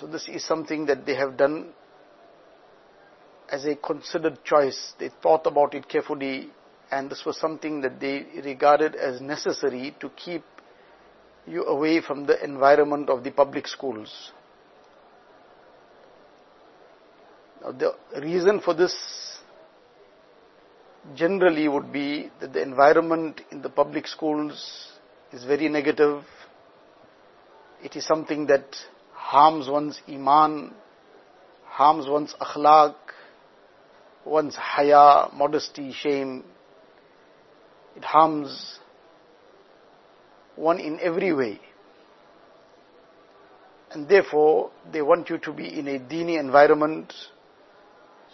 [0.00, 1.74] So this is something that they have done
[3.52, 4.94] as a considered choice.
[4.98, 6.48] They thought about it carefully
[6.90, 10.42] and this was something that they regarded as necessary to keep
[11.46, 14.32] you away from the environment of the public schools.
[17.62, 19.38] Now the reason for this
[21.14, 24.92] generally would be that the environment in the public schools
[25.32, 26.24] is very negative.
[27.82, 28.64] It is something that
[29.20, 30.72] harms one's iman,
[31.66, 32.96] harms one's akhlaq,
[34.24, 36.42] one's haya, modesty, shame.
[37.96, 38.80] It harms
[40.56, 41.60] one in every way.
[43.92, 47.12] And therefore, they want you to be in a dini environment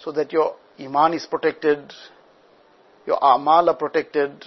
[0.02, 1.93] so that your iman is protected,
[3.07, 4.45] your amal are protected,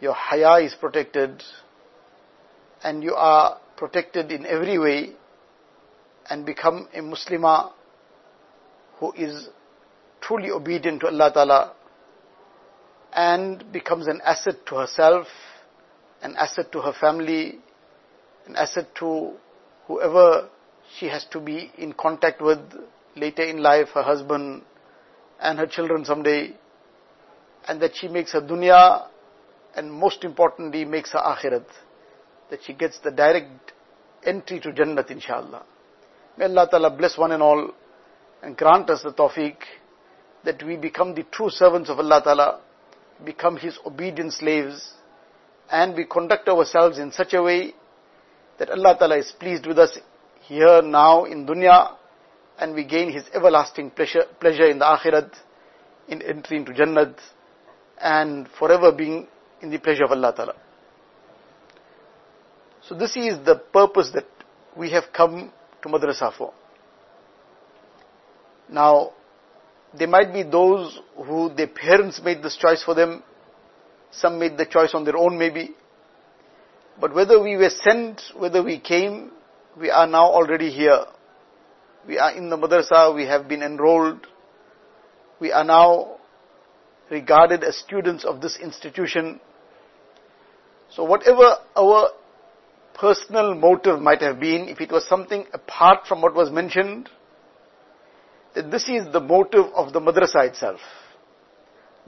[0.00, 1.42] your haya is protected,
[2.82, 5.14] and you are protected in every way
[6.30, 7.72] and become a Muslimah
[8.98, 9.48] who is
[10.20, 11.72] truly obedient to Allah Ta'ala
[13.12, 15.26] and becomes an asset to herself,
[16.22, 17.58] an asset to her family,
[18.46, 19.32] an asset to
[19.86, 20.48] whoever
[20.98, 22.58] she has to be in contact with
[23.16, 24.62] later in life, her husband
[25.40, 26.54] and her children someday,
[27.66, 29.06] and that she makes her dunya
[29.74, 31.66] and most importantly makes her akhirat,
[32.50, 33.72] that she gets the direct
[34.24, 35.64] entry to Jannat inshallah.
[36.38, 37.72] May Allah Ta'ala bless one and all
[38.44, 39.56] and grant us the tawfiq
[40.44, 42.60] that we become the true servants of Allah Ta'ala,
[43.24, 44.92] become His obedient slaves,
[45.68, 47.74] and we conduct ourselves in such a way
[48.58, 49.98] that Allah Ta'ala is pleased with us
[50.42, 51.96] here, now, in dunya,
[52.56, 55.32] and we gain His everlasting pleasure, pleasure in the akhirat,
[56.06, 57.18] in entry into Jannat,
[58.00, 59.26] and forever being
[59.60, 60.54] in the pleasure of Allah Ta'ala.
[62.82, 64.28] So this is the purpose that
[64.76, 65.52] we have come
[65.82, 66.52] to madrasa for.
[68.70, 69.12] Now,
[69.96, 73.22] there might be those who their parents made this choice for them.
[74.10, 75.74] Some made the choice on their own maybe.
[77.00, 79.30] But whether we were sent, whether we came,
[79.78, 81.04] we are now already here.
[82.06, 84.26] We are in the madrasa, we have been enrolled.
[85.40, 86.16] We are now
[87.10, 89.40] regarded as students of this institution.
[90.90, 92.10] So whatever our
[92.98, 97.08] personal motive might have been, if it was something apart from what was mentioned,
[98.54, 100.80] that this is the motive of the madrasa itself.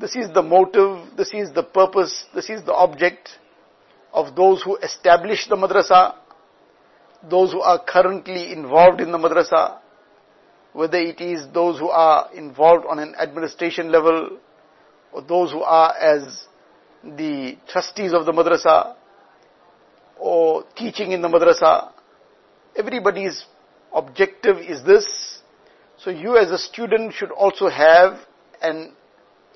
[0.01, 3.29] This is the motive, this is the purpose, this is the object
[4.13, 6.15] of those who establish the madrasa,
[7.29, 9.79] those who are currently involved in the madrasa,
[10.73, 14.39] whether it is those who are involved on an administration level,
[15.13, 16.47] or those who are as
[17.05, 18.97] the trustees of the madrasa,
[20.31, 21.91] or teaching in the madrasa.
[22.77, 23.45] Everybody's
[23.93, 25.05] objective is this,
[25.99, 28.21] so you as a student should also have,
[28.63, 28.93] and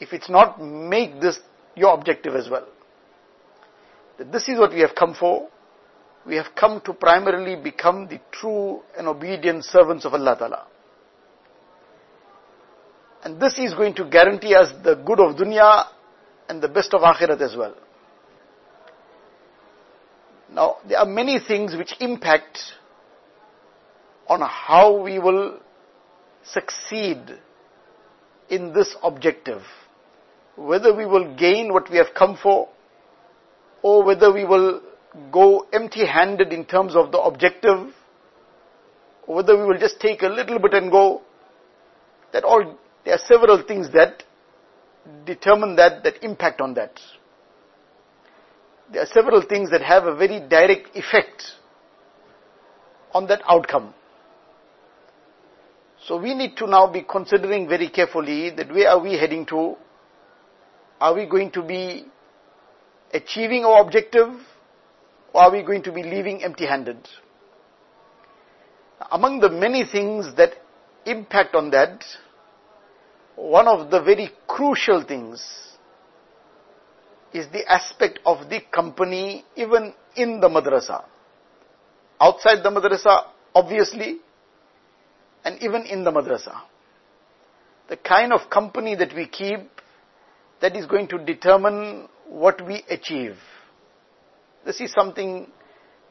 [0.01, 1.39] if it's not, make this
[1.77, 2.67] your objective as well.
[4.19, 5.49] That this is what we have come for.
[6.27, 10.67] We have come to primarily become the true and obedient servants of Allah Ta'ala.
[13.23, 15.85] And this is going to guarantee us the good of dunya
[16.49, 17.77] and the best of akhirat as well.
[20.55, 22.59] Now, there are many things which impact
[24.29, 25.59] on how we will
[26.45, 27.19] succeed
[28.49, 29.63] in this objective,
[30.57, 32.69] whether we will gain what we have come for,
[33.83, 34.81] or whether we will
[35.33, 37.93] go empty handed in terms of the objective,
[39.27, 41.23] or whether we will just take a little bit and go,
[42.33, 44.23] that all, there are several things that
[45.27, 47.01] determine that, that impact on that.
[48.95, 51.43] There are several things that have a very direct effect
[53.13, 53.93] on that outcome.
[56.07, 59.75] So we need to now be considering very carefully that where are we heading to?
[61.01, 62.07] Are we going to be
[63.13, 64.29] achieving our objective
[65.33, 67.09] or are we going to be leaving empty handed?
[69.11, 70.53] Among the many things that
[71.05, 72.05] impact on that,
[73.35, 75.74] one of the very crucial things
[77.35, 81.05] is the aspect of the company even in the madrasa.
[82.21, 84.19] Outside the madrasa, obviously,
[85.45, 86.61] and even in the madrasa.
[87.89, 89.69] The kind of company that we keep,
[90.61, 93.37] that is going to determine what we achieve.
[94.65, 95.49] This is something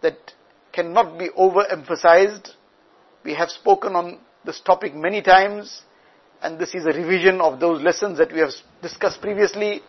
[0.02, 0.18] that
[0.74, 2.50] cannot be overemphasized.
[3.24, 5.84] We have spoken on this topic many times,
[6.42, 9.82] and this is a revision of those lessons that we have discussed previously.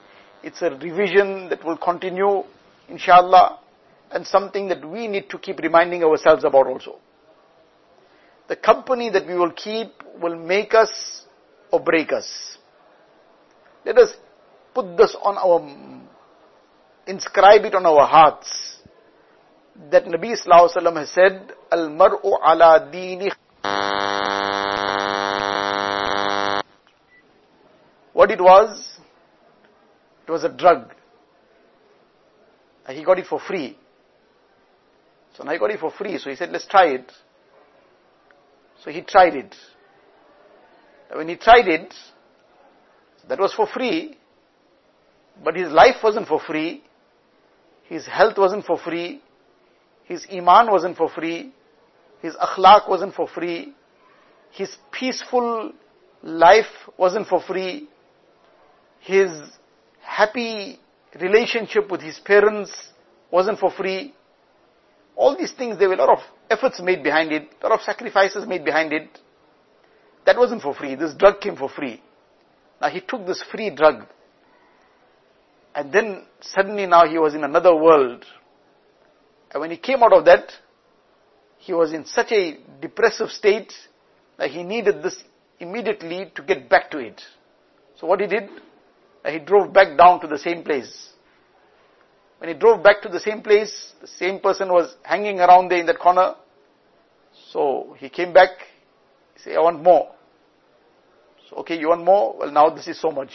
[0.44, 2.44] It's a revision that will continue,
[2.88, 3.60] inshallah,
[4.12, 6.98] and something that we need to keep reminding ourselves about also.
[8.48, 9.88] the company that we will keep
[10.20, 11.24] will make us
[11.72, 12.58] or break us.
[13.84, 14.14] Let us
[14.74, 15.60] put this on our,
[17.06, 18.50] inscribe it on our hearts.
[19.90, 23.30] That Nabi Sallallahu Alaihi Wasallam has said, Al-mar'u ala dini
[28.12, 28.93] What it was?
[30.26, 30.92] It was a drug.
[32.88, 33.78] He got it for free.
[35.36, 36.18] So now he got it for free.
[36.18, 37.10] So he said, let's try it.
[38.82, 39.54] So he tried it.
[41.12, 41.94] When he tried it,
[43.28, 44.16] that was for free.
[45.42, 46.82] But his life wasn't for free.
[47.84, 49.22] His health wasn't for free.
[50.04, 51.52] His iman wasn't for free.
[52.20, 53.74] His akhlaq wasn't for free.
[54.52, 55.72] His peaceful
[56.22, 56.66] life
[56.96, 57.88] wasn't for free.
[59.00, 59.30] His
[60.04, 60.78] happy
[61.20, 62.72] relationship with his parents
[63.30, 64.14] wasn't for free.
[65.16, 67.84] All these things, there were a lot of efforts made behind it, a lot of
[67.84, 69.08] sacrifices made behind it.
[70.26, 70.94] That wasn't for free.
[70.94, 72.02] This drug came for free.
[72.80, 74.06] Now he took this free drug.
[75.74, 78.24] And then suddenly now he was in another world.
[79.52, 80.52] And when he came out of that,
[81.58, 83.72] he was in such a depressive state
[84.38, 85.22] that he needed this
[85.60, 87.20] immediately to get back to it.
[87.98, 88.48] So what he did,
[89.32, 91.10] he drove back down to the same place.
[92.38, 95.78] When he drove back to the same place, the same person was hanging around there
[95.78, 96.34] in that corner.
[97.52, 98.50] So he came back,
[99.34, 100.12] he said, I want more.
[101.48, 102.36] So, okay, you want more?
[102.38, 103.30] Well, now this is so much.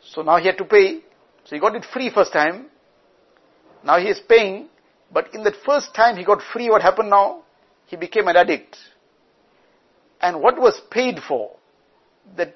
[0.00, 1.00] So now he had to pay.
[1.44, 2.66] So he got it free first time.
[3.84, 4.68] Now he is paying.
[5.12, 7.42] But in that first time he got free, what happened now?
[7.86, 8.76] He became an addict.
[10.20, 11.56] And what was paid for?
[12.36, 12.54] That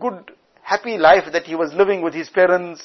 [0.00, 0.32] good,
[0.68, 2.82] happy life that he was living with his parents,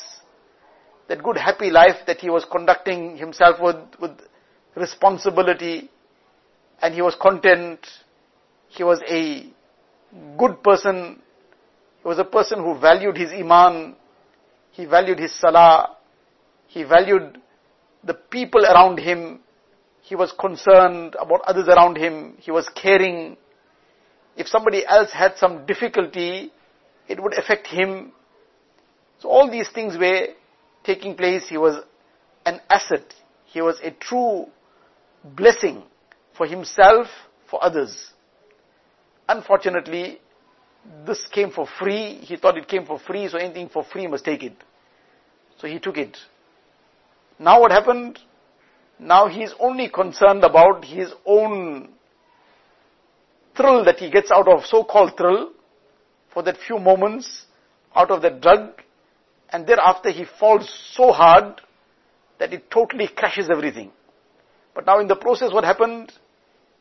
[1.10, 4.12] that good, happy life that he was conducting himself with, with
[4.76, 5.90] responsibility,
[6.82, 7.80] and he was content.
[8.70, 9.52] He was a
[10.38, 11.22] good person.
[12.02, 13.98] He was a person who valued his iman.
[14.72, 15.98] He valued his salah.
[16.68, 17.38] He valued
[18.02, 19.42] the people around him.
[20.02, 22.36] He was concerned about others around him.
[22.40, 23.36] He was caring.
[24.38, 26.52] If somebody else had some difficulty,
[27.08, 28.12] it would affect him.
[29.20, 30.28] So all these things were
[30.84, 31.48] taking place.
[31.48, 31.84] He was
[32.46, 33.14] an asset.
[33.46, 34.48] He was a true
[35.24, 35.84] blessing
[36.36, 37.08] for himself,
[37.50, 38.12] for others.
[39.30, 40.20] Unfortunately,
[41.06, 42.16] this came for free.
[42.16, 44.56] He thought it came for free, so anything for free must take it.
[45.60, 46.18] So he took it.
[47.40, 48.20] Now what happened?
[49.00, 51.90] Now he is only concerned about his own
[53.56, 55.52] thrill that he gets out of so-called thrill
[56.34, 57.46] for that few moments
[57.96, 58.82] out of that drug
[59.50, 61.62] and thereafter he falls so hard
[62.40, 63.92] that it totally crashes everything.
[64.74, 66.12] But now in the process what happened?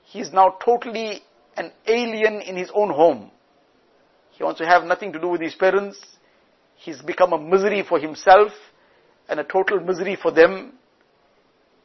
[0.04, 1.22] He is now totally
[1.56, 3.30] an alien in his own home.
[4.30, 6.00] He wants to have nothing to do with his parents.
[6.76, 8.52] He's become a misery for himself
[9.28, 10.72] and a total misery for them.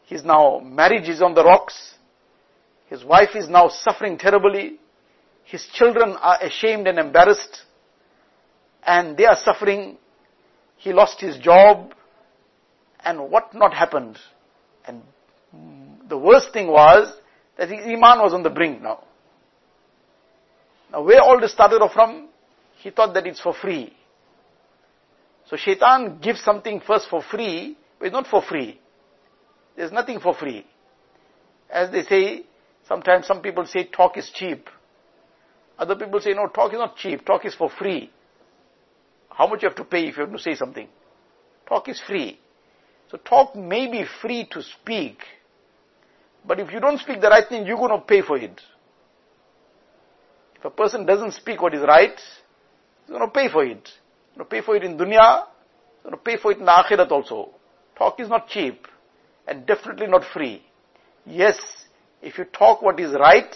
[0.06, 1.96] His now marriage is on the rocks.
[2.88, 4.80] His wife is now suffering terribly.
[5.48, 7.64] His children are ashamed and embarrassed.
[8.86, 9.98] And they are suffering.
[10.76, 11.94] He lost his job.
[13.04, 14.18] And what not happened?
[14.86, 15.04] And
[16.10, 17.16] the worst thing was
[17.58, 19.06] that his iman was on the brink now.
[20.92, 22.28] Now where all this started off from?
[22.80, 23.94] He thought that it's for free.
[25.50, 28.82] So shaitan gives something first for free, but it's not for free.
[29.78, 30.66] There's nothing for free.
[31.70, 32.44] As they say,
[32.86, 34.70] sometimes some people say talk is cheap.
[35.78, 38.12] Other people say, no, talk is not cheap, talk is for free.
[39.30, 40.88] How much you have to pay if you have to say something?
[41.68, 42.40] Talk is free.
[43.12, 45.20] So talk may be free to speak,
[46.46, 48.60] but if you don't speak the right thing, you're going to pay for it.
[50.56, 52.20] If a person doesn't speak what is right,
[53.06, 53.78] he's going to pay for it.
[53.78, 56.66] He's going to pay for it in dunya, he's going to pay for it in
[56.66, 57.52] akhirat also.
[57.98, 58.88] Talk is not cheap
[59.48, 60.64] and definitely not free.
[61.26, 61.58] Yes,
[62.22, 63.56] if you talk what is right,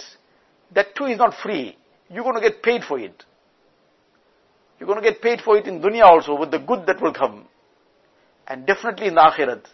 [0.73, 1.75] that too is not free.
[2.11, 3.23] You're going to get paid for it.
[4.79, 7.13] You're going to get paid for it in dunya also with the good that will
[7.13, 7.47] come.
[8.47, 9.65] And definitely in the akhirat.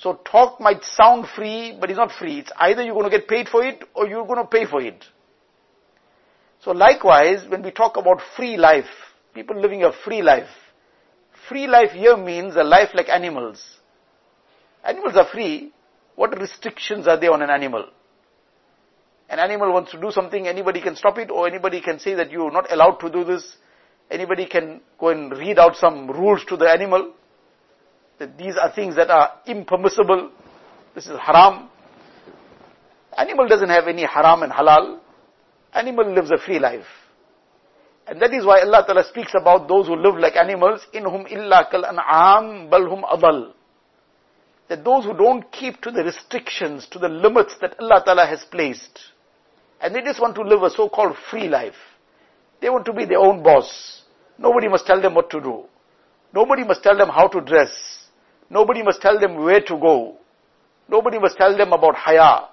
[0.00, 2.38] So talk might sound free, but it's not free.
[2.38, 4.80] It's either you're going to get paid for it or you're going to pay for
[4.80, 5.04] it.
[6.60, 8.88] So likewise, when we talk about free life,
[9.34, 10.48] people living a free life,
[11.48, 13.62] free life here means a life like animals.
[14.82, 15.72] Animals are free.
[16.16, 17.88] What restrictions are there on an animal?
[19.34, 22.30] An animal wants to do something, anybody can stop it, or anybody can say that
[22.30, 23.56] you are not allowed to do this.
[24.08, 27.12] Anybody can go and read out some rules to the animal.
[28.20, 30.30] That these are things that are impermissible.
[30.94, 31.68] This is haram.
[33.18, 35.00] Animal doesn't have any haram and halal.
[35.72, 36.86] Animal lives a free life.
[38.06, 41.26] And that is why Allah Ta'ala speaks about those who live like animals, in whom
[41.26, 43.50] illa kal an'am balhum adal.
[44.68, 48.44] That those who don't keep to the restrictions, to the limits that Allah Ta'ala has
[48.44, 49.00] placed,
[49.84, 51.74] and they just want to live a so-called free life.
[52.62, 54.00] They want to be their own boss.
[54.38, 55.64] Nobody must tell them what to do.
[56.32, 57.70] Nobody must tell them how to dress.
[58.48, 60.16] Nobody must tell them where to go.
[60.88, 62.48] Nobody must tell them about haya.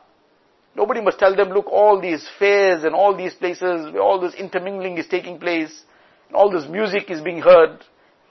[0.76, 4.34] Nobody must tell them, look, all these fairs and all these places where all this
[4.36, 5.84] intermingling is taking place,
[6.28, 7.80] and all this music is being heard,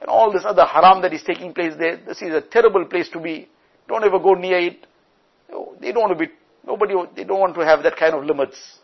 [0.00, 1.97] and all this other haram that is taking place there.
[2.07, 3.49] This is a terrible place to be.
[3.88, 4.87] Don't ever go near it.
[5.80, 6.33] They don't want to be,
[6.66, 8.79] nobody, they don't want to have that kind of limits.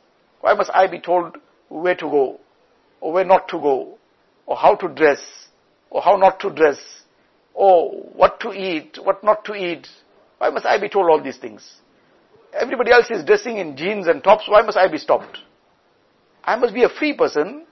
[0.47, 1.39] Why must I be told
[1.69, 2.39] where to go,
[3.01, 3.99] or where not to go,
[4.47, 5.19] or how to dress,
[5.91, 6.79] or how not to dress,
[7.53, 9.89] or what to eat, what not to eat?
[10.39, 11.69] Why must I be told all these things?
[12.53, 14.45] Everybody else is dressing in jeans and tops.
[14.47, 15.39] Why must I be stopped?
[16.45, 17.67] I must be a free person.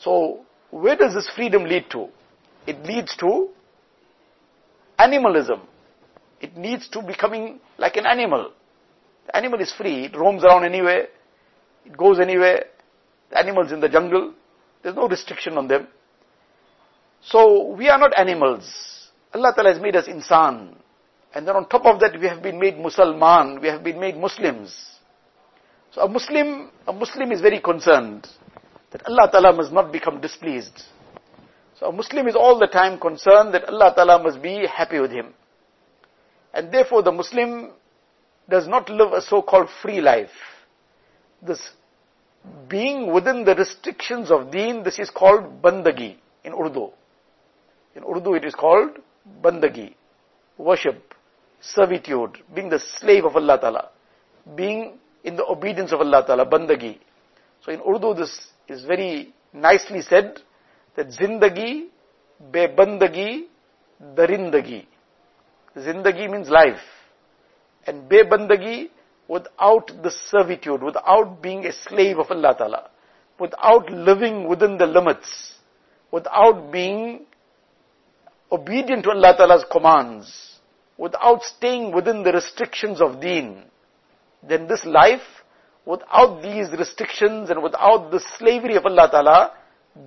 [0.00, 0.40] So,
[0.72, 2.08] where does this freedom lead to?
[2.66, 3.50] It leads to
[4.98, 5.60] animalism.
[6.40, 8.50] It leads to becoming like an animal.
[9.26, 10.06] The animal is free.
[10.06, 11.06] It roams around anywhere.
[11.84, 12.64] It goes anywhere.
[13.30, 14.34] The animals in the jungle.
[14.82, 15.86] There's no restriction on them.
[17.22, 19.10] So, we are not animals.
[19.34, 20.74] Allah Ta'ala has made us insan.
[21.34, 24.16] And then on top of that, we have been made Musalman, we have been made
[24.16, 24.76] Muslims.
[25.92, 28.26] So a Muslim, a Muslim is very concerned
[28.90, 30.82] that Allah Ta'ala must not become displeased.
[31.78, 35.10] So a Muslim is all the time concerned that Allah Ta'ala must be happy with
[35.10, 35.34] him.
[36.52, 37.72] And therefore the Muslim
[38.48, 40.30] does not live a so-called free life.
[41.46, 41.60] This
[42.68, 46.90] being within the restrictions of deen, this is called bandagi in Urdu.
[47.94, 48.90] In Urdu it is called
[49.42, 49.94] bandagi,
[50.58, 51.14] worship
[51.60, 53.90] servitude, being the slave of Allah Ta'ala,
[54.56, 56.98] being in the obedience of Allah Ta'ala, bandagi.
[57.64, 60.40] So in Urdu this is very nicely said
[60.96, 61.88] that zindagi,
[62.50, 63.44] be bandagi,
[64.02, 64.86] darindagi.
[65.76, 66.80] Zindagi means life.
[67.86, 68.90] And be bandagi
[69.28, 72.90] without the servitude, without being a slave of Allah Ta'ala,
[73.38, 75.54] without living within the limits,
[76.10, 77.24] without being
[78.50, 80.58] obedient to Allah Ta'ala's commands,
[80.98, 83.64] without staying within the restrictions of deen,
[84.46, 85.22] then this life,
[85.86, 89.52] without these restrictions and without the slavery of Allah Ta'ala,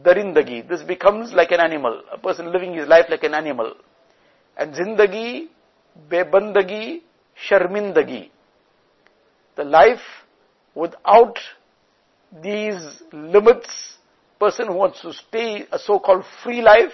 [0.04, 3.74] darindagi, this becomes like an animal, a person living his life like an animal.
[4.58, 5.48] And zindagi,
[6.10, 7.02] bebandagi,
[7.50, 8.30] sharmindagi.
[9.56, 10.02] The life
[10.74, 11.40] without
[12.44, 13.98] these limits,
[14.40, 16.94] person who wants to stay a so-called free life,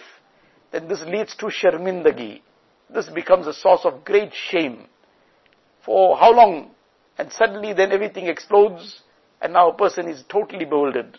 [0.72, 2.42] then this leads to sharmindagi
[2.94, 4.88] this becomes a source of great shame.
[5.86, 6.72] For how long?
[7.18, 9.02] And suddenly then everything explodes
[9.42, 11.18] and now a person is totally bewildered.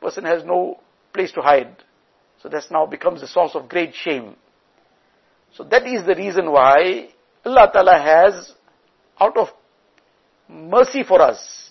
[0.00, 0.80] Person has no
[1.12, 1.76] place to hide.
[2.42, 4.36] So this now becomes a source of great shame.
[5.54, 7.08] So that is the reason why
[7.44, 8.52] Allah Ta'ala has,
[9.20, 9.48] out of
[10.48, 11.70] mercy for us,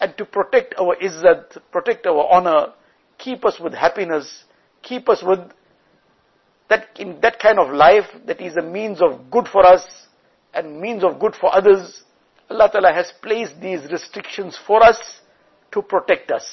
[0.00, 2.72] and to protect our izzat, protect our honor,
[3.18, 4.44] keep us with happiness,
[4.82, 5.40] keep us with
[6.68, 9.84] that in that kind of life that is a means of good for us
[10.54, 12.02] and means of good for others,
[12.48, 14.98] Allah Ta'ala has placed these restrictions for us
[15.72, 16.44] to protect us.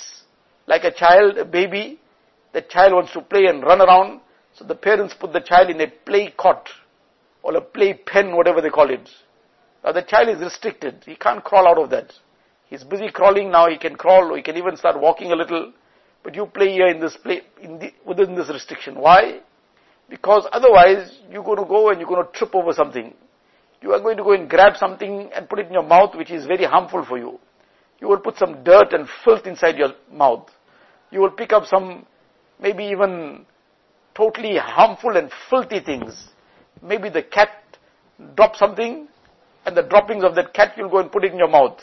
[0.67, 1.99] Like a child, a baby,
[2.53, 4.21] the child wants to play and run around,
[4.53, 6.67] so the parents put the child in a play cot
[7.43, 9.09] or a play pen, whatever they call it.
[9.93, 11.03] The child is restricted.
[11.05, 12.13] He can't crawl out of that.
[12.69, 13.69] He's busy crawling now.
[13.69, 15.71] He can crawl or he can even start walking a little.
[16.23, 18.95] But you play here in this play, in the, within this restriction.
[18.99, 19.39] Why?
[20.09, 23.13] Because otherwise, you're going to go and you're going to trip over something.
[23.81, 26.31] You are going to go and grab something and put it in your mouth, which
[26.31, 27.39] is very harmful for you.
[27.99, 30.49] You will put some dirt and filth inside your mouth.
[31.11, 32.05] You will pick up some,
[32.59, 33.45] maybe even
[34.15, 36.29] totally harmful and filthy things.
[36.81, 37.49] Maybe the cat
[38.35, 39.07] dropped something,
[39.67, 41.77] and the droppings of that cat, you'll go and put it in your mouth.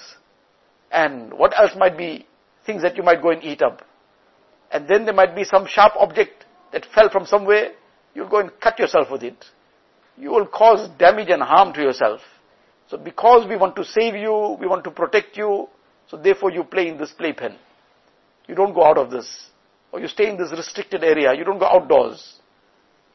[0.90, 2.26] And what else might be
[2.64, 3.82] things that you might go and eat up?
[4.72, 7.72] And then there might be some sharp object that fell from somewhere,
[8.14, 9.44] you'll go and cut yourself with it.
[10.16, 12.20] You will cause damage and harm to yourself.
[12.88, 15.68] So because we want to save you, we want to protect you,
[16.08, 17.56] so therefore you play in this playpen.
[18.48, 19.50] You don't go out of this.
[19.92, 22.40] Or you stay in this restricted area, you don't go outdoors.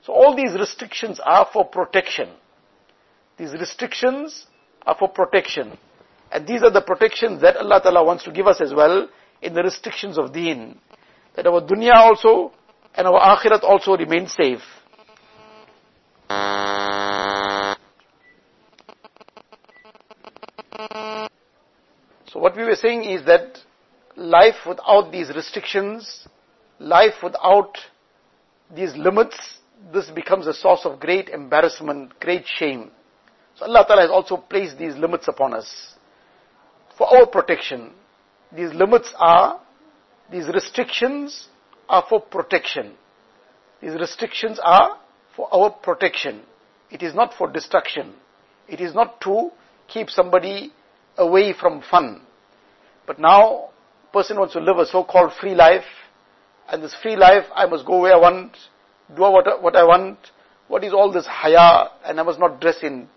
[0.06, 2.30] So all these restrictions are for protection.
[3.38, 4.46] These restrictions
[4.89, 5.77] are for protection.
[6.31, 9.08] And these are the protections that Allah Ta'ala wants to give us as well
[9.41, 10.79] in the restrictions of deen.
[11.36, 12.51] That our dunya also
[12.96, 14.62] and our akhirat also remain safe.
[22.31, 23.58] So what we were saying is that
[24.15, 26.27] life without these restrictions,
[26.79, 27.77] life without
[28.75, 29.38] these limits,
[29.91, 32.91] this becomes a source of great embarrassment, great shame.
[33.60, 35.96] So Allah Ta'ala has also placed these limits upon us
[36.98, 37.92] for our protection.
[38.56, 39.60] These limits are,
[40.32, 41.50] these restrictions
[41.89, 42.94] are for protection.
[43.82, 44.98] These restrictions are
[45.36, 46.42] for our protection.
[46.89, 48.13] It is not for destruction.
[48.70, 49.51] It is not to
[49.89, 50.72] keep somebody
[51.18, 52.22] away from fun.
[53.06, 53.72] But now,
[54.13, 55.84] person wants to live a so-called free life,
[56.70, 58.56] and this free life, I must go where I want,
[59.13, 60.18] do what, I want.
[60.68, 63.10] What is all this haya, and I must not dress in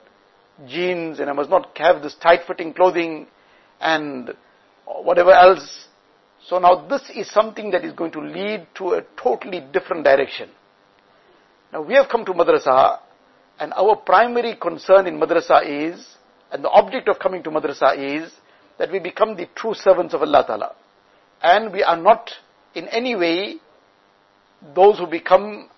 [0.67, 3.27] jeans, and I must not have this tight-fitting clothing,
[3.81, 4.31] and
[4.87, 5.87] whatever else.
[6.47, 10.51] So now this is something that is going to lead to a totally different direction.
[11.73, 12.99] Now we have come to madrasa,
[13.59, 16.05] and our primary concern in madrasa is,
[16.51, 18.33] and the object of coming to madrasa is,
[18.79, 20.75] that we become the true servants of Allah Ta'ala.
[21.43, 22.31] And we are not
[22.75, 23.57] in any way
[24.75, 25.69] those who become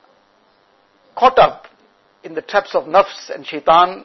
[1.16, 1.66] caught up
[2.22, 4.04] in the traps of nafs and shaitan,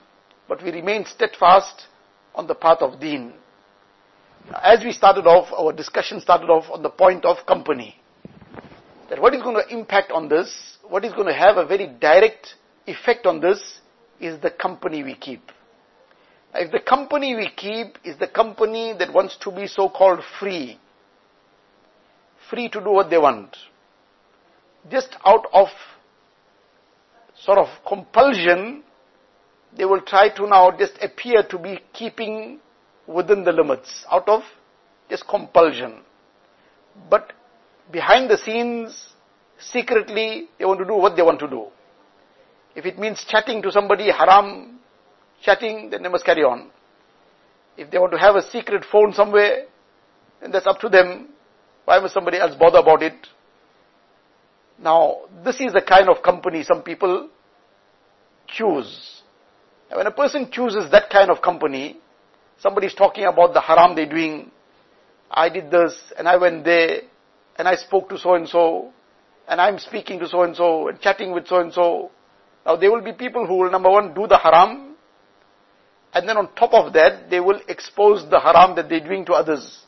[0.50, 1.88] but we remain steadfast
[2.34, 3.34] on the path of deen.
[4.64, 7.96] As we started off, our discussion started off on the point of company.
[9.10, 11.88] That what is going to impact on this, what is going to have a very
[12.02, 12.56] direct
[12.88, 13.80] effect on this
[14.20, 15.52] is the company we keep.
[16.56, 20.80] If the company we keep is the company that wants to be so-called free,
[22.50, 23.56] free to do what they want,
[24.90, 25.68] just out of
[27.40, 28.84] sort of compulsion,
[29.76, 32.60] they will try to now just appear to be keeping
[33.08, 34.44] within the limits, out of
[35.10, 36.02] just compulsion.
[37.10, 37.34] But
[37.92, 39.14] behind the scenes,
[39.60, 41.68] secretly, they want to do what they want to do.
[42.76, 44.80] If it means chatting to somebody, haram
[45.42, 46.70] chatting, then they must carry on.
[47.78, 49.66] If they want to have a secret phone somewhere,
[50.42, 51.30] then that's up to them.
[51.86, 53.28] Why must somebody else bother about it?
[54.78, 57.30] Now, this is the kind of company some people
[58.48, 59.22] choose.
[59.94, 61.98] When a person chooses that kind of company,
[62.60, 64.52] somebody is talking about the haram they're doing.
[65.32, 67.02] I did this, and I went there,
[67.58, 68.92] and I spoke to so and so,
[69.48, 72.12] and I'm speaking to so and so, and chatting with so and so.
[72.66, 74.96] Now, there will be people who will, number one, do the haram,
[76.14, 79.34] and then on top of that, they will expose the haram that they're doing to
[79.34, 79.86] others.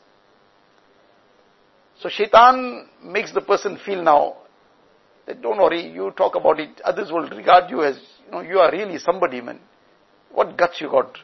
[2.00, 4.38] So shaitan makes the person feel now
[5.26, 8.58] that don't worry, you talk about it, others will regard you as, you know, you
[8.58, 9.60] are really somebody, man.
[10.32, 11.18] What guts you got?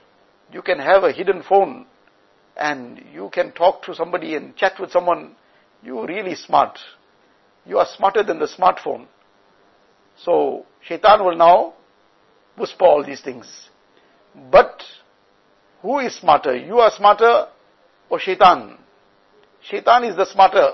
[0.53, 1.87] You can have a hidden phone
[2.57, 5.37] and you can talk to somebody and chat with someone.
[5.83, 6.79] You're really smart.
[7.65, 9.07] You are smarter than the smartphone.
[10.25, 11.75] So shaitan will now
[12.57, 13.69] whisper all these things.
[14.51, 14.83] But
[15.83, 16.57] who is smarter?
[16.57, 17.47] You are smarter
[18.11, 18.79] or shaitan?
[19.63, 20.73] Shaitan is the smarter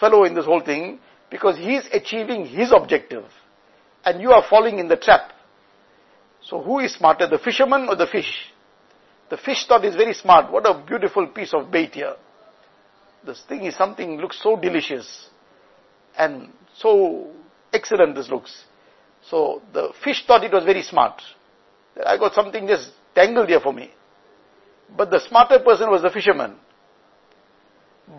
[0.00, 0.98] fellow in this whole thing
[1.30, 3.24] because he is achieving his objective
[4.04, 5.32] and you are falling in the trap.
[6.52, 8.30] So who is smarter, the fisherman or the fish?
[9.30, 10.52] The fish thought is very smart.
[10.52, 12.14] What a beautiful piece of bait here.
[13.24, 15.30] This thing is something looks so delicious
[16.14, 17.30] and so
[17.72, 18.64] excellent this looks.
[19.30, 21.22] So the fish thought it was very smart.
[22.04, 23.90] I got something just tangled here for me.
[24.94, 26.56] But the smarter person was the fisherman.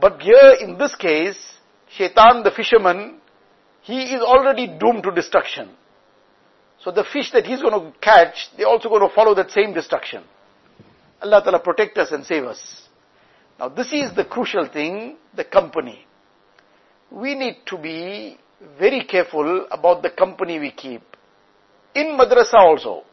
[0.02, 1.38] But here in this case,
[1.96, 3.20] Shaitan, the fisherman,
[3.84, 5.70] he is already doomed to destruction.
[6.84, 9.74] So the fish that he's going to catch, they're also going to follow that same
[9.74, 10.24] destruction.
[11.22, 12.60] Allah Ta'ala protect us and save us.
[13.58, 16.06] Now this is the crucial thing, the company.
[17.10, 18.38] We need to be
[18.78, 21.02] very careful about the company we keep.
[21.96, 23.04] In madrasa also.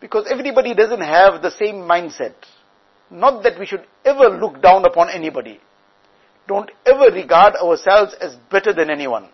[0.00, 2.34] Because everybody doesn't have the same mindset.
[3.10, 5.60] Not that we should ever look down upon anybody.
[6.48, 9.28] Don't ever regard ourselves as better than anyone.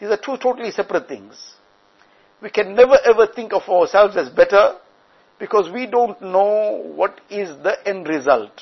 [0.00, 1.55] These are two totally separate things.
[2.46, 4.76] We can never ever think of ourselves as better
[5.40, 8.52] because we don't know what is the end result.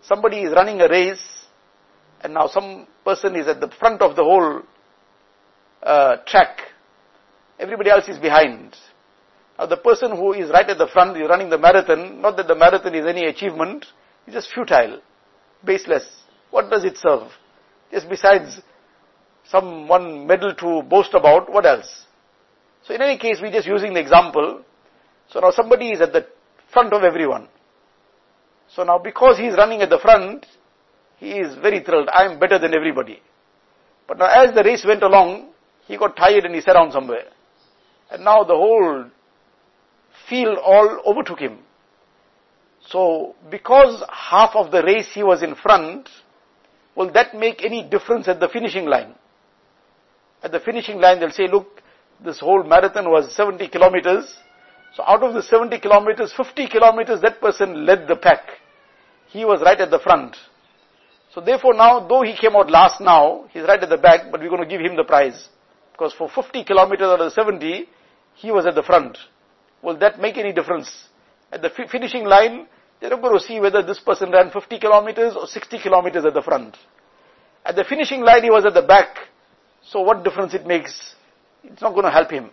[0.00, 1.46] Somebody is running a race
[2.20, 4.62] and now some person is at the front of the whole
[5.82, 6.60] uh, track.
[7.58, 8.76] Everybody else is behind.
[9.58, 12.46] Now the person who is right at the front is running the marathon, not that
[12.46, 13.86] the marathon is any achievement,
[14.24, 15.00] it's just futile,
[15.64, 16.08] baseless.
[16.52, 17.28] What does it serve?
[17.90, 18.62] Just besides
[19.48, 22.04] some one medal to boast about, what else?
[22.88, 24.64] So in any case, we're just using the example.
[25.30, 26.26] So now somebody is at the
[26.72, 27.46] front of everyone.
[28.74, 30.46] So now because he's running at the front,
[31.18, 32.08] he is very thrilled.
[32.08, 33.20] I am better than everybody.
[34.06, 35.50] But now as the race went along,
[35.86, 37.24] he got tired and he sat down somewhere.
[38.10, 39.04] And now the whole
[40.26, 41.58] field all overtook him.
[42.86, 46.08] So, because half of the race he was in front,
[46.96, 49.14] will that make any difference at the finishing line?
[50.42, 51.82] At the finishing line, they'll say, look,
[52.24, 54.34] this whole marathon was 70 kilometers.
[54.94, 58.40] So out of the 70 kilometers, 50 kilometers, that person led the pack.
[59.28, 60.36] He was right at the front.
[61.34, 64.40] So therefore now, though he came out last now, he's right at the back, but
[64.40, 65.48] we're going to give him the prize.
[65.92, 67.88] Because for 50 kilometers out of the 70,
[68.34, 69.18] he was at the front.
[69.82, 70.90] Will that make any difference?
[71.52, 72.66] At the finishing line,
[73.00, 76.34] they're not going to see whether this person ran 50 kilometers or 60 kilometers at
[76.34, 76.76] the front.
[77.64, 79.16] At the finishing line, he was at the back.
[79.82, 81.14] So what difference it makes?
[81.64, 82.50] It's not going to help him.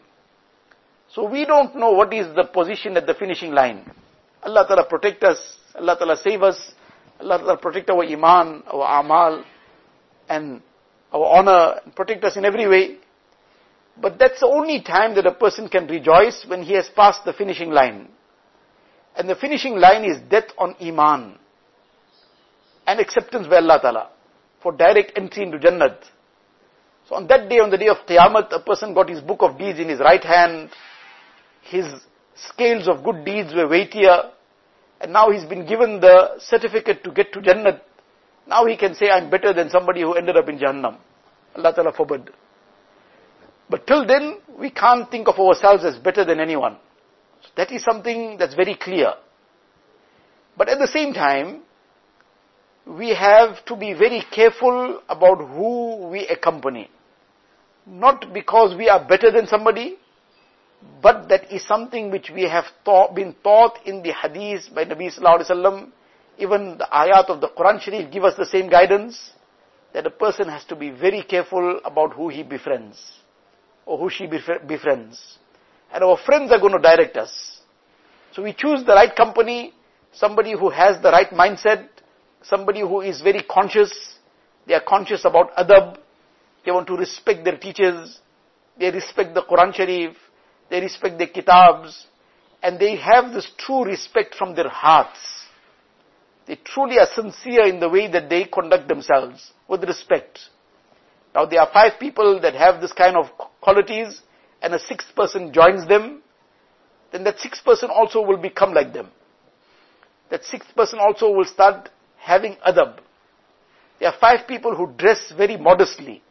[1.13, 3.89] So we don't know what is the position at the finishing line.
[4.43, 5.37] Allah Ta'ala protect us.
[5.75, 6.73] Allah Ta'ala save us.
[7.19, 9.43] Allah Ta'ala protect our iman, our amal,
[10.27, 10.61] and
[11.13, 12.97] our honor, and protect us in every way.
[13.97, 17.33] But that's the only time that a person can rejoice when he has passed the
[17.33, 18.09] finishing line.
[19.15, 21.37] And the finishing line is death on iman.
[22.85, 24.09] And acceptance by Allah Ta'ala.
[24.61, 25.97] For direct entry into Jannat.
[27.07, 29.57] So on that day, on the day of Qiyamah, a person got his book of
[29.57, 30.69] deeds in his right hand.
[31.61, 31.85] His
[32.35, 34.31] scales of good deeds were weightier.
[35.01, 37.81] And now he's been given the certificate to get to Jannah.
[38.47, 40.97] Now he can say, I'm better than somebody who ended up in Jahannam.
[41.55, 42.31] Allah Ta'ala forbid.
[43.69, 46.77] But till then, we can't think of ourselves as better than anyone.
[47.41, 49.13] So that is something that's very clear.
[50.57, 51.61] But at the same time,
[52.85, 56.89] we have to be very careful about who we accompany.
[57.87, 59.97] Not because we are better than somebody,
[61.01, 65.13] but that is something which we have taught, been taught in the hadith by Nabi
[65.15, 65.91] Sallallahu Alaihi Wasallam.
[66.37, 69.31] Even the ayat of the Quran Sharif give us the same guidance
[69.93, 72.97] that a person has to be very careful about who he befriends
[73.85, 75.37] or who she befriends.
[75.93, 77.61] And our friends are going to direct us.
[78.33, 79.73] So we choose the right company,
[80.11, 81.87] somebody who has the right mindset,
[82.43, 84.17] somebody who is very conscious,
[84.67, 85.99] they are conscious about adab,
[86.65, 88.19] they want to respect their teachers,
[88.79, 90.15] they respect the Quran Sharif,
[90.69, 92.07] they respect the kitabs,
[92.61, 95.19] and they have this true respect from their hearts.
[96.47, 100.39] They truly are sincere in the way that they conduct themselves with respect.
[101.33, 103.25] Now there are five people that have this kind of
[103.61, 104.21] qualities
[104.61, 106.21] and a sixth person joins them,
[107.11, 109.09] then that sixth person also will become like them.
[110.29, 112.99] That sixth person also will start having adab.
[113.99, 116.23] There are five people who dress very modestly.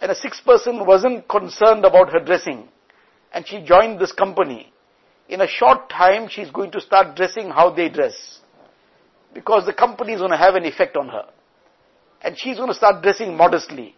[0.00, 2.68] And a sixth person wasn't concerned about her dressing
[3.32, 4.72] and she joined this company,
[5.28, 8.40] in a short time she's going to start dressing how they dress.
[9.32, 11.26] Because the company is going to have an effect on her.
[12.22, 13.94] And she's going to start dressing modestly.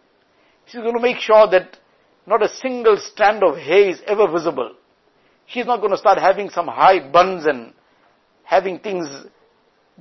[0.65, 1.77] She's going to make sure that
[2.27, 4.75] not a single strand of hair is ever visible.
[5.47, 7.73] She's not going to start having some high buns and
[8.43, 9.07] having things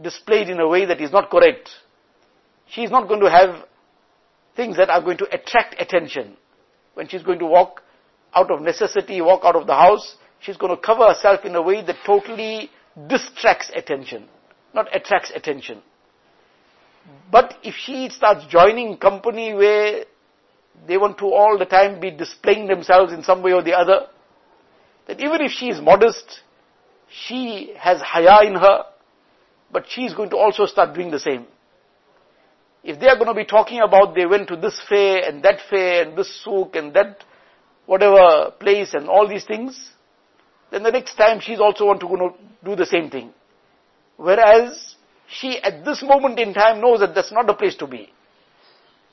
[0.01, 1.71] displayed in a way that is not correct.
[2.67, 3.65] She's not going to have
[4.57, 6.37] things that are going to attract attention.
[6.95, 7.83] When she's going to walk,
[8.35, 11.63] out of necessity walk out of the house, she's going to cover herself in a
[11.63, 12.71] way that totally
[13.09, 14.29] distracts attention,
[14.75, 15.83] not attracts attention.
[17.31, 20.05] But if she starts joining company where
[20.87, 24.07] they want to all the time be displaying themselves in some way or the other,
[25.07, 26.41] that even if she is modest,
[27.09, 28.85] she has haya in her,
[29.71, 31.47] but she is going to also start doing the same.
[32.85, 35.61] If they are going to be talking about they went to this fair and that
[35.71, 37.25] fair and this souk and that
[37.87, 39.91] whatever place and all these things,
[40.71, 43.33] then the next time she's also want to go do the same thing.
[44.17, 44.97] Whereas
[45.29, 48.11] she at this moment in time knows that that's not the place to be.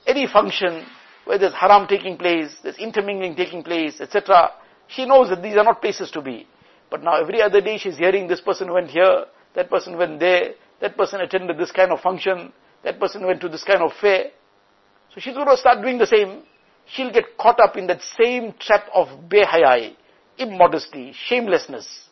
[0.08, 0.86] Any function
[1.26, 4.52] where there's haram taking place, there's intermingling taking place, etc.
[4.88, 6.48] She knows that these are not places to be.
[6.90, 10.54] But now every other day she's hearing this person went here, that person went there,
[10.82, 12.52] that person attended this kind of function,
[12.84, 14.32] that person went to this kind of fair.
[15.14, 16.44] So she's going to start doing the same
[16.94, 19.96] she'll get caught up in that same trap of behayai,
[20.38, 22.06] immodesty, shamelessness.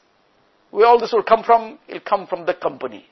[0.71, 1.79] Where all this will come from?
[1.87, 3.05] It'll come from the company.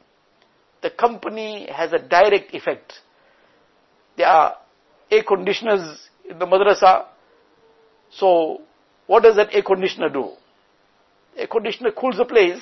[0.82, 2.94] The company has a direct effect.
[4.18, 4.56] There are
[5.10, 7.06] air conditioners in the madrasa.
[8.12, 8.62] So,
[9.08, 10.32] what does that air conditioner do?
[11.38, 12.62] Air conditioner cools the place.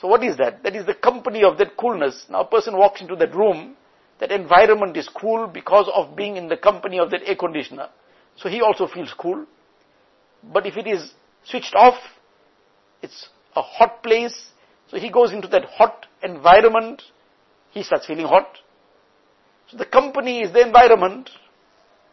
[0.00, 0.62] So what is that?
[0.62, 2.26] That is the company of that coolness.
[2.28, 3.76] Now a person walks into that room,
[4.20, 7.88] that environment is cool because of being in the company of that air conditioner.
[8.36, 9.46] So he also feels cool.
[10.42, 11.12] But if it is
[11.44, 11.98] switched off,
[13.02, 14.50] it's a hot place,
[14.88, 17.02] so he goes into that hot environment,
[17.70, 18.58] he starts feeling hot.
[19.68, 21.30] So the company is the environment,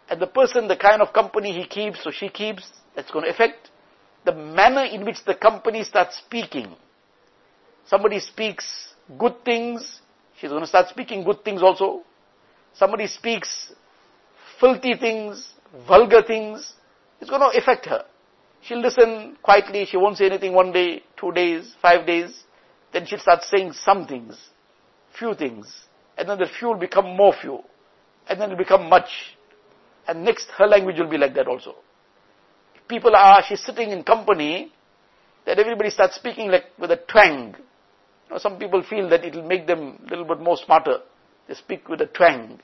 [0.09, 3.31] and the person, the kind of company he keeps or she keeps, that's going to
[3.31, 3.71] affect
[4.25, 6.75] the manner in which the company starts speaking.
[7.87, 10.01] Somebody speaks good things,
[10.39, 12.01] she's going to start speaking good things also.
[12.73, 13.73] Somebody speaks
[14.59, 15.53] filthy things,
[15.87, 16.73] vulgar things,
[17.19, 18.05] it's going to affect her.
[18.61, 22.43] She'll listen quietly, she won't say anything one day, two days, five days,
[22.93, 24.37] then she'll start saying some things,
[25.17, 25.85] few things,
[26.17, 27.59] and then the few will become more few,
[28.27, 29.09] and then it'll become much,
[30.07, 31.75] and next her language will be like that also.
[32.87, 34.71] People are, she's sitting in company,
[35.45, 37.55] that everybody starts speaking like with a twang.
[38.37, 40.99] Some people feel that it'll make them a little bit more smarter.
[41.47, 42.59] They speak with a twang.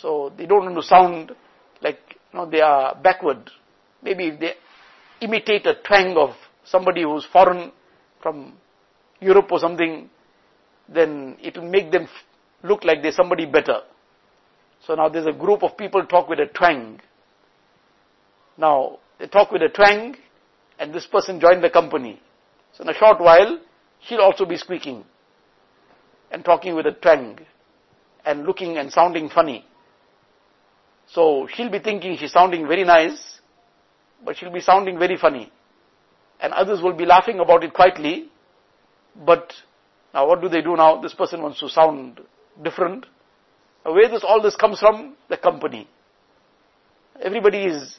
[0.00, 1.32] So they don't want to sound
[1.82, 1.98] like,
[2.32, 3.50] you know, they are backward.
[4.02, 4.54] Maybe if they
[5.20, 6.30] imitate a twang of
[6.64, 7.72] somebody who's foreign
[8.22, 8.54] from
[9.20, 10.08] Europe or something,
[10.88, 12.08] then it will make them
[12.62, 13.80] look like they're somebody better.
[14.86, 17.00] So now there's a group of people talk with a twang.
[18.56, 20.16] Now, they talk with a twang,
[20.78, 22.20] and this person joined the company.
[22.72, 23.58] So in a short while,
[24.06, 25.04] she'll also be squeaking
[26.30, 27.38] and talking with a twang
[28.24, 29.64] and looking and sounding funny.
[31.06, 33.40] So she'll be thinking she's sounding very nice,
[34.24, 35.50] but she'll be sounding very funny.
[36.40, 38.28] And others will be laughing about it quietly,
[39.24, 39.52] but
[40.12, 41.00] now what do they do now?
[41.00, 42.20] This person wants to sound
[42.62, 43.06] different.
[43.84, 45.16] Where does all this comes from?
[45.28, 45.88] The company.
[47.20, 47.96] Everybody is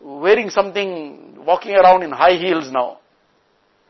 [0.00, 3.00] wearing something, walking around in high heels now.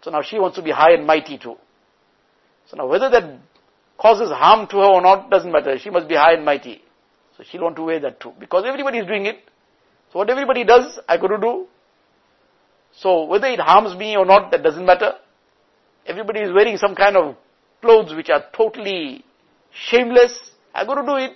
[0.02, 1.56] So now she wants to be high and mighty too.
[2.66, 3.38] So now whether that
[3.98, 5.78] causes harm to her or not doesn't matter.
[5.78, 6.82] She must be high and mighty.
[7.36, 8.32] So she'll want to wear that too.
[8.38, 9.38] Because everybody is doing it.
[10.12, 11.66] So what everybody does, I got to do.
[12.92, 15.12] So whether it harms me or not, that doesn't matter.
[16.06, 17.36] Everybody is wearing some kind of
[17.80, 19.24] clothes which are totally
[19.72, 20.50] shameless.
[20.74, 21.32] I got to do it.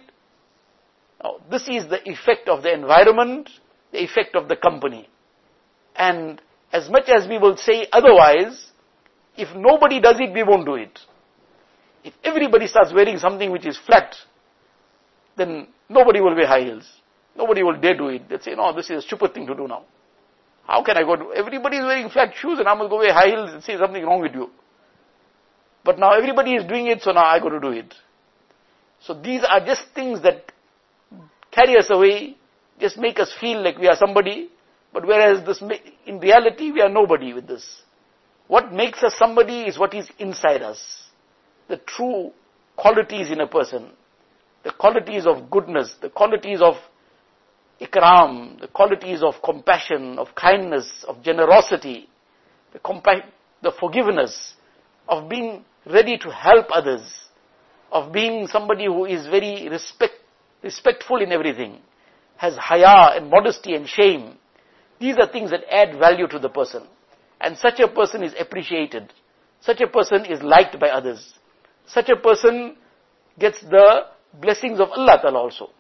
[1.22, 3.48] Now, this is the effect of the environment
[3.92, 5.08] the effect of the company.
[5.94, 6.40] And
[6.72, 8.70] as much as we will say otherwise,
[9.36, 10.98] if nobody does it, we won't do it.
[12.04, 14.14] If everybody starts wearing something which is flat,
[15.36, 16.88] then nobody will wear high heels.
[17.36, 18.28] Nobody will dare do it.
[18.28, 19.84] They'll say, no, this is a stupid thing to do now.
[20.66, 23.12] How can I go to, everybody is wearing flat shoes and i'm must go wear
[23.12, 24.50] high heels and say something wrong with you.
[25.84, 27.94] But now everybody is doing it, so now I got to do it.
[29.00, 30.50] So these are just things that
[31.52, 32.36] carry us away
[32.78, 34.50] just make us feel like we are somebody,
[34.96, 35.62] but whereas this,
[36.06, 37.82] in reality, we are nobody with this.
[38.48, 40.78] What makes us somebody is what is inside us.
[41.68, 42.30] The true
[42.76, 43.90] qualities in a person.
[44.64, 46.76] The qualities of goodness, the qualities of
[47.78, 52.08] ikram, the qualities of compassion, of kindness, of generosity,
[52.72, 53.26] the, compa-
[53.62, 54.54] the forgiveness,
[55.10, 57.02] of being ready to help others,
[57.92, 60.14] of being somebody who is very respect,
[60.62, 61.80] respectful in everything,
[62.38, 64.38] has haya and modesty and shame.
[65.00, 66.84] These are things that add value to the person.
[67.40, 69.12] And such a person is appreciated.
[69.60, 71.34] Such a person is liked by others.
[71.86, 72.76] Such a person
[73.38, 74.06] gets the
[74.40, 75.70] blessings of Allah Ta'ala also.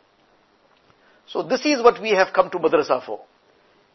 [1.26, 3.20] So this is what we have come to madrasa for.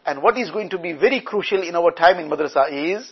[0.05, 3.11] And what is going to be very crucial in our time in madrasa is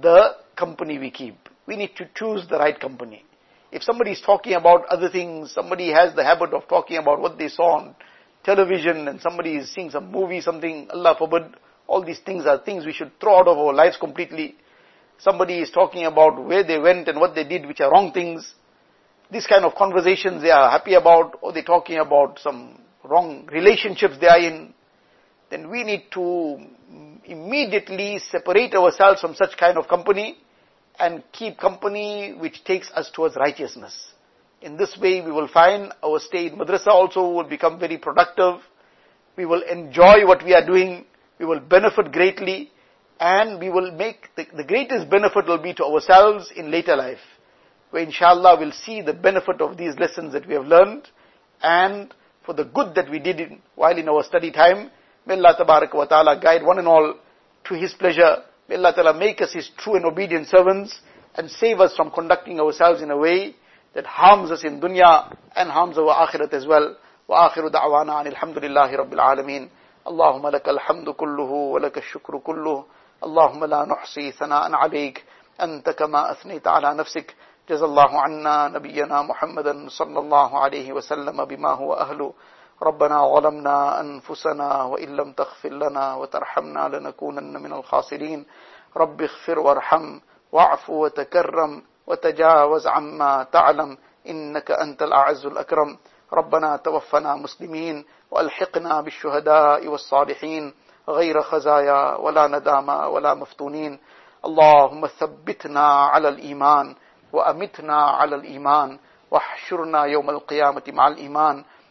[0.00, 1.36] the company we keep.
[1.66, 3.24] We need to choose the right company.
[3.72, 7.38] If somebody is talking about other things, somebody has the habit of talking about what
[7.38, 7.94] they saw on
[8.44, 11.54] television and somebody is seeing some movie, something, Allah forbid,
[11.86, 14.56] all these things are things we should throw out of our lives completely.
[15.18, 18.54] Somebody is talking about where they went and what they did, which are wrong things.
[19.30, 24.14] These kind of conversations they are happy about, or they're talking about some wrong relationships
[24.20, 24.72] they are in,
[25.50, 30.38] then we need to mm, immediately separate ourselves from such kind of company
[30.98, 34.12] and keep company which takes us towards righteousness.
[34.62, 38.60] In this way, we will find our stay in madrasa also will become very productive.
[39.36, 41.06] We will enjoy what we are doing.
[41.38, 42.70] We will benefit greatly.
[43.18, 47.18] And we will make, the, the greatest benefit will be to ourselves in later life.
[47.90, 51.08] Where inshallah we'll see the benefit of these lessons that we have learned.
[51.62, 54.90] And for the good that we did in, while in our study time,
[55.26, 55.56] may Allah
[55.94, 57.14] wa ta'ala guide one and all
[57.64, 58.42] to His pleasure.
[58.68, 60.98] May Allah ta'ala make us His true and obedient servants
[61.34, 63.54] and save us from conducting ourselves in a way
[63.94, 66.96] that harms us in dunya and harms our akhirat as well.
[67.30, 69.70] وآخر دعوانا عن الحمد لله رب العالمين
[70.08, 72.84] اللهم لك الحمد كله ولك الشكر كله
[73.24, 75.24] اللهم لا نحصي ثناء عليك
[75.62, 77.36] أنت كما أثنيت على نفسك
[77.70, 82.32] جزا الله عنا نبينا محمدا صلى الله عليه وسلم بما هو أهله
[82.82, 88.46] ربنا ظلمنا أنفسنا وإن لم تغفر لنا وترحمنا لنكونن من الخاسرين
[88.96, 90.20] رب اغفر وارحم
[90.52, 95.98] واعف وتكرم وتجاوز عما تعلم إنك أنت الأعز الأكرم.
[96.32, 100.74] ربنا توفنا مسلمين وألحقنا بالشهداء والصالحين.
[101.08, 103.98] غير خزايا ولا ندامى ولا مفتونين.
[104.44, 106.94] اللهم ثبتنا على الإيمان
[107.32, 108.98] وأمتنا على الإيمان.
[109.30, 111.64] واحشرنا يوم القيامة مع الإيمان.